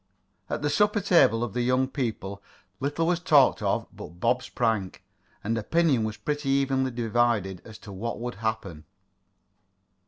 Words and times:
At 0.49 0.63
the 0.63 0.69
supper 0.71 0.99
table 0.99 1.43
of 1.43 1.53
the 1.53 1.61
young 1.61 1.87
people, 1.87 2.41
little 2.79 3.05
was 3.05 3.19
talked 3.19 3.61
of 3.61 3.85
but 3.95 4.19
Bob's 4.19 4.49
prank, 4.49 5.03
and 5.43 5.55
opinion 5.59 6.05
was 6.05 6.17
pretty 6.17 6.49
evenly 6.49 6.89
divided 6.89 7.61
as 7.65 7.77
to 7.85 7.91
what 7.91 8.19
would 8.19 8.33
happen. 8.41 8.85